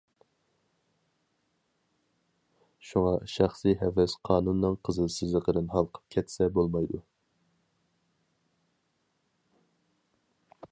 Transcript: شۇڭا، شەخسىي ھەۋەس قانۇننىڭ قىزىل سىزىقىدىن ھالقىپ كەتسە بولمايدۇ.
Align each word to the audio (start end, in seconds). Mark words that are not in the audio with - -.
شۇڭا، 2.91 3.11
شەخسىي 3.33 3.77
ھەۋەس 3.83 4.15
قانۇننىڭ 4.29 4.79
قىزىل 4.89 5.13
سىزىقىدىن 5.17 5.71
ھالقىپ 5.75 6.11
كەتسە 6.17 6.49
بولمايدۇ. 6.59 7.05